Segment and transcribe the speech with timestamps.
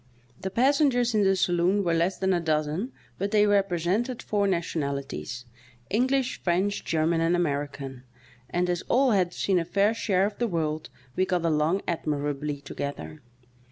[0.41, 4.47] The pas sengers in the saloon were less than a dozen, but they represented foar
[4.49, 5.45] nationalities—
[5.91, 8.01] English, French, German and American—
[8.49, 12.33] and as all had seen a fair share of the world we got along admi
[12.33, 13.21] rably together.